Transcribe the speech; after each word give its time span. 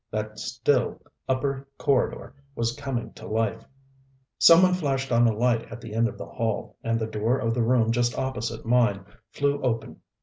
That 0.09 0.39
still, 0.39 0.99
upper 1.29 1.67
corridor 1.77 2.33
was 2.55 2.73
coming 2.75 3.13
to 3.13 3.27
life. 3.27 3.63
Some 4.39 4.63
one 4.63 4.73
flashed 4.73 5.11
on 5.11 5.27
a 5.27 5.31
light 5.31 5.71
at 5.71 5.79
the 5.79 5.93
end 5.93 6.07
of 6.07 6.17
the 6.17 6.25
hall, 6.25 6.75
and 6.83 6.97
the 6.99 7.05
door 7.05 7.37
of 7.37 7.53
the 7.53 7.61
room 7.61 7.91
just 7.91 8.17
opposite 8.17 8.65
mine 8.65 9.05
flew 9.31 9.61
open. 9.61 10.01